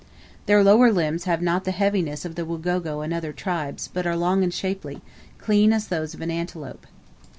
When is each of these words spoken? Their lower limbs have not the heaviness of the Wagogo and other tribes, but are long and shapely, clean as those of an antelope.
Their 0.47 0.63
lower 0.63 0.91
limbs 0.91 1.25
have 1.25 1.43
not 1.43 1.63
the 1.63 1.69
heaviness 1.69 2.25
of 2.25 2.33
the 2.33 2.43
Wagogo 2.43 3.01
and 3.01 3.13
other 3.13 3.31
tribes, 3.31 3.87
but 3.93 4.07
are 4.07 4.15
long 4.17 4.41
and 4.43 4.51
shapely, 4.51 4.99
clean 5.37 5.71
as 5.71 5.89
those 5.89 6.15
of 6.15 6.21
an 6.21 6.31
antelope. 6.31 6.87